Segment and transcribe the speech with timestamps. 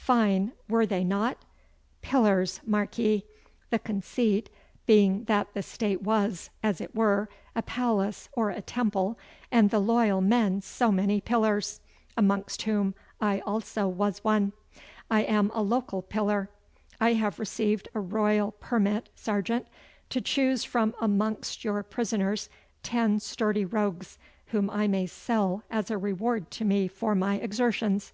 [0.00, 1.44] Fine, were they not?
[2.02, 3.24] Pillars, mark ye,
[3.70, 4.48] the conceit
[4.86, 9.18] being that the State was, as it were, a palace or a temple,
[9.50, 11.80] and the loyal men so many pillars,
[12.16, 14.52] amongst whom I also was one.
[15.10, 16.48] I am a local pillar.
[17.00, 19.66] I have received a Royal permit, sergeant,
[20.10, 22.48] to choose from amongst your prisoners
[22.84, 28.12] ten sturdy rogues whom I may sell as a reward to me for my exertions.